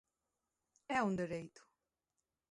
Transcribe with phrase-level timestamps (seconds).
[0.97, 1.61] É un dereito.